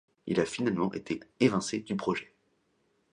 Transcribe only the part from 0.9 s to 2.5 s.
été évincé du projet.